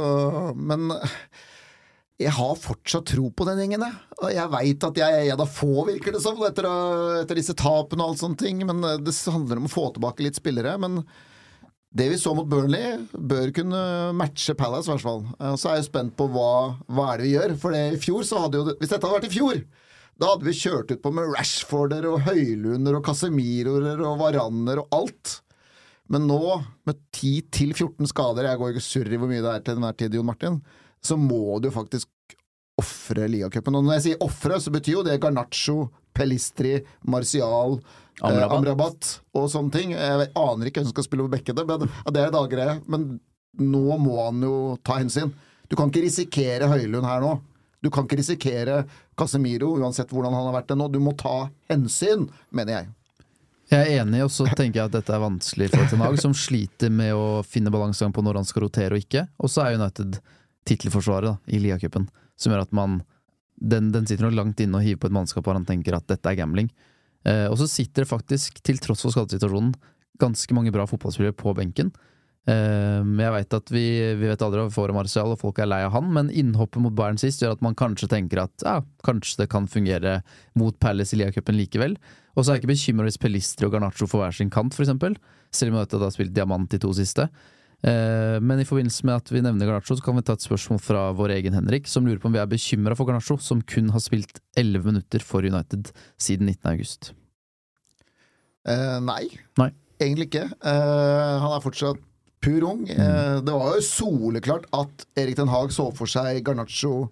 [0.58, 0.90] Men
[2.20, 3.96] jeg har fortsatt tro på den gjengen, jeg.
[4.20, 6.68] Og jeg veit at jeg er en av få, virker det som, etter,
[7.22, 8.60] etter disse tapene og alt sånne ting.
[8.68, 10.74] Men det handler om å få tilbake litt spillere.
[10.84, 11.00] Men
[11.96, 13.80] det vi så mot Burnley, bør kunne
[14.20, 15.24] matche Palace, i hvert fall.
[15.40, 16.52] Eh, Og så er jeg spent på hva,
[16.92, 17.56] hva er det vi gjør.
[17.64, 19.64] For i fjor så hadde jo Hvis dette hadde vært i fjor,
[20.20, 24.98] da hadde vi kjørt ut på med Rashforder og Høylunder og Casemiroer og Varanner og
[24.98, 25.38] alt.
[26.12, 26.42] Men nå,
[26.90, 30.18] med 10-14 skader, jeg går ikke surr i hvor mye det er til enhver tid,
[30.18, 30.58] Jon Martin,
[31.06, 32.10] så må du faktisk
[32.80, 33.78] ofre Liacupen.
[33.78, 37.78] Og når jeg sier ofre, så betyr jo det Garnaccio, Pelistri, Martial,
[38.20, 38.26] Amrabat.
[38.26, 38.50] Amrabat.
[38.50, 39.94] Eh, Amrabat og sånne ting.
[39.96, 42.80] Jeg aner ikke hvem som skal spille på bekkene, men det er daggreie.
[42.92, 43.08] Men
[43.60, 45.32] nå må han jo ta hensyn.
[45.70, 47.38] Du kan ikke risikere Høylund her nå.
[47.84, 48.82] Du kan ikke risikere
[49.18, 50.90] Casemiro, uansett hvordan han har vært det nå.
[50.92, 52.90] Du må ta hensyn, mener jeg.
[53.70, 56.34] Jeg er enig, og så tenker jeg at dette er vanskelig for Ten Hag, som
[56.34, 59.28] sliter med å finne balansegang på når han skal rotere og ikke.
[59.38, 60.18] Og så er United
[60.68, 62.08] tittelforsvaret da, i Liacupen,
[62.40, 63.00] som gjør at man
[63.60, 66.08] den, den sitter nok langt inne og hiver på et mannskap hvor han tenker at
[66.10, 66.70] dette er gambling.
[67.28, 69.74] Eh, og så sitter det faktisk, til tross for skadesituasjonen,
[70.20, 71.92] ganske mange bra fotballspillere på benken.
[72.50, 73.86] Eh, jeg vet at vi,
[74.18, 76.32] vi vet aldri hva vi får av Martial, og folk er lei av han, men
[76.32, 80.20] innhoppet mot Bayern sist gjør at man kanskje tenker at ja, kanskje det kan fungere
[80.58, 82.00] mot Palace i Liacupen likevel.
[82.36, 85.18] Og så er jeg ikke bekymra hvis Pelistri og Garnaccio får hver sin kant, eksempel.
[85.54, 87.28] Selv om det har spilt diamant de to siste.
[87.80, 90.82] Eh, men i forbindelse med at vi nevner Garnaccio, så kan vi ta et spørsmål
[90.84, 93.92] fra vår egen Henrik, som lurer på om vi er bekymra for Garnaccio, som kun
[93.94, 96.72] har spilt 11 minutter for United siden 19.
[96.74, 97.14] august.
[98.68, 99.26] Eh, nei.
[99.60, 99.72] Nei.
[100.00, 100.46] Egentlig ikke.
[100.48, 102.06] Eh, han er fortsatt
[102.44, 102.84] pur ung.
[102.88, 103.46] Mm.
[103.46, 107.10] det var jo soleklart at Erik Den Haag så for seg Garnaccio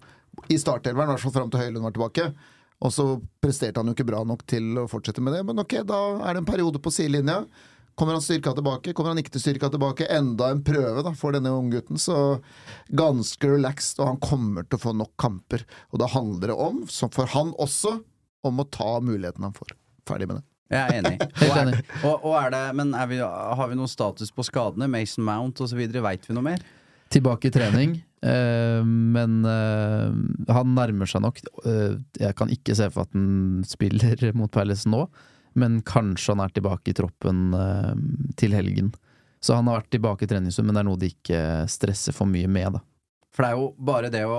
[0.48, 2.28] i startelveren, i hvert fall fram til Høylund var tilbake.
[2.84, 3.06] Og så
[3.42, 5.42] presterte han jo ikke bra nok til å fortsette med det.
[5.48, 7.42] Men ok, da er det en periode på sidelinja.
[7.98, 8.92] Kommer han styrka tilbake?
[8.94, 10.06] Kommer han ikke til styrka tilbake?
[10.14, 11.98] Enda en prøve da, for denne unggutten.
[11.98, 12.38] Så
[12.94, 15.66] ganske relaxed, og han kommer til å få nok kamper.
[15.90, 17.96] Og da handler det om, som for han også,
[18.46, 19.74] om å ta muligheten han får.
[20.06, 20.46] Ferdig med det.
[20.68, 21.14] Jeg er enig.
[21.48, 21.70] Og er,
[22.02, 24.88] og, og er det, men er vi, har vi noen status på skadene?
[24.90, 25.80] Mason Mount osv.?
[25.80, 26.60] Veit vi noe mer?
[27.08, 28.84] Tilbake i trening, uh,
[29.16, 30.12] men uh,
[30.52, 31.40] han nærmer seg nok.
[31.64, 35.06] Uh, jeg kan ikke se for at han spiller mot Palace nå,
[35.58, 37.48] men kanskje han er tilbake i troppen
[38.38, 38.92] til helgen.
[39.42, 41.40] Så han har vært tilbake i treningsrom, men det er noe de ikke
[41.72, 42.76] stresser for mye med.
[42.76, 42.84] Da.
[43.34, 44.38] For det er jo bare det å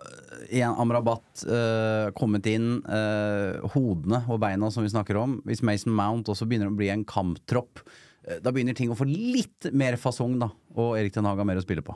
[0.00, 5.38] øh, Igjen Amrabat uh, kommet inn, uh, hodene og beina som vi snakker om.
[5.46, 9.06] Hvis Mason Mount også begynner å bli en kamptropp, uh, da begynner ting å få
[9.08, 10.50] litt mer fasong, da.
[10.76, 11.94] Og Erik Den Hag har mer å spille på.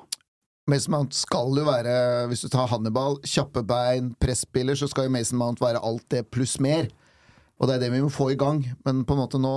[0.71, 1.95] Mason Mount skal jo være,
[2.31, 6.23] hvis du tar Hannibal, kjappe bein, presspiller, så skal jo Mason Mount være alt det
[6.33, 6.89] pluss mer.
[7.61, 8.63] Og det er det vi må få i gang.
[8.87, 9.53] Men på en måte nå,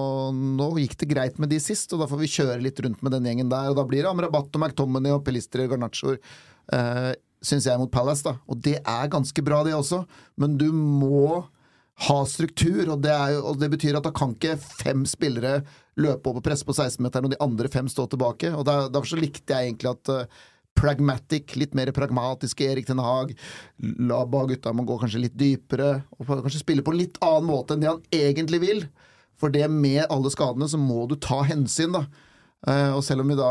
[0.59, 3.15] nå gikk det greit med de sist, og da får vi kjøre litt rundt med
[3.15, 3.71] den gjengen der.
[3.71, 6.17] Og da blir det Amrabat og McTominay og Pelistri og Garnaccio,
[6.75, 7.11] uh,
[7.43, 8.37] syns jeg, mot Palace, da.
[8.49, 10.03] Og det er ganske bra, det også.
[10.41, 11.45] Men du må
[12.07, 15.61] ha struktur, og det, jo, og det betyr at da kan ikke fem spillere
[15.97, 18.51] løpe opp og presse på 16-meteren, og de andre fem stå tilbake.
[18.53, 20.45] Og der, Derfor så likte jeg egentlig at uh,
[20.77, 23.33] pragmatic, litt mer pragmatiske Erik Ten Hag.
[23.81, 27.73] La gutta må gå kanskje litt dypere, og kanskje spille på en litt annen måte
[27.73, 28.85] enn det han egentlig vil.
[29.37, 32.05] For det med alle skadene, så må du ta hensyn, da.
[32.65, 33.49] Eh, og selv om vi da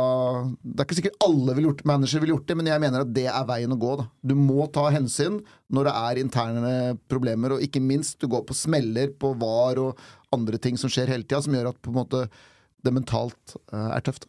[0.67, 3.13] Det er ikke sikkert alle vil gjort, managere vil gjort det, men jeg mener at
[3.15, 3.93] det er veien å gå.
[4.03, 4.09] da.
[4.21, 5.39] Du må ta hensyn
[5.71, 6.75] når det er interne
[7.11, 11.13] problemer, og ikke minst du går på smeller på VAR og andre ting som skjer
[11.13, 12.27] hele tida, som gjør at på en måte
[12.83, 14.27] det mentalt eh, er tøft.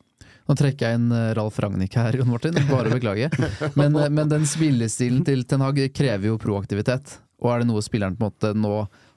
[0.48, 2.58] Nå trekker jeg inn eh, Ralf Ragnhild her, Jon Martin.
[2.70, 3.32] Bare beklage.
[3.80, 7.18] Men, men den spillestilen til Ten Hag krever jo proaktivitet.
[7.38, 8.74] Og er det noe spilleren på en måte nå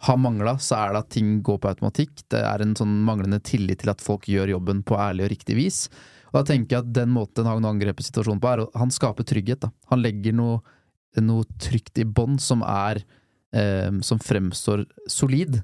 [0.06, 2.24] har mangla, så er det at ting går på automatikk.
[2.32, 5.56] Det er en sånn manglende tillit til at folk gjør jobben på ærlig og riktig
[5.56, 5.78] vis.
[6.30, 8.76] Og da tenker jeg at den måten Ten Hag nå angreper situasjonen på, er at
[8.78, 9.64] han skaper trygghet.
[9.64, 9.72] da.
[9.90, 10.60] Han legger noe,
[11.18, 15.62] noe trygt i bånd som eh, Som fremstår solid.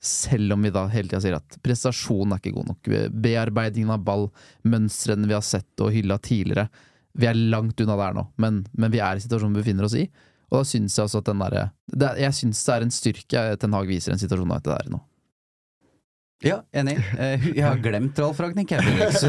[0.00, 2.90] Selv om vi da hele tida sier at prestasjonen er ikke god nok.
[3.12, 4.28] Bearbeidingen av ball,
[4.64, 6.68] mønstrene vi har sett og hylla tidligere.
[7.18, 9.96] Vi er langt unna der nå, men, men vi er i situasjonen vi befinner oss
[9.98, 10.06] i.
[10.48, 13.76] Og da syns jeg også at den derre Jeg syns det er en styrke Ten
[13.76, 15.02] Hag viser en situasjon av dette der nå.
[16.38, 16.92] Ja, enig.
[17.18, 18.70] Eh, Jeg har glemt Ralf Ragnhild,
[19.18, 19.26] Så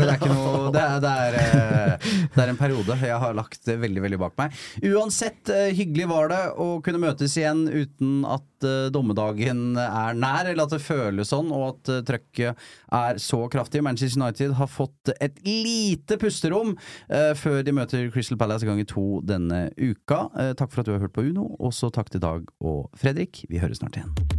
[0.70, 4.20] det er det det, eh, det er en periode jeg har lagt det veldig veldig
[4.22, 4.54] bak meg.
[4.86, 8.46] Uansett, eh, hyggelig var det å kunne møtes igjen uten at
[8.94, 12.60] dommedagen er nær, eller at det føles sånn, og at trøkket
[12.92, 13.82] er så kraftig.
[13.82, 16.76] Manchester United har fått et lite pusterom
[17.08, 20.28] før de møter Crystal Palace ganger to denne uka.
[20.60, 23.46] Takk for at du har hørt på Uno, og så takk til Dag og Fredrik.
[23.50, 24.39] Vi høres snart igjen.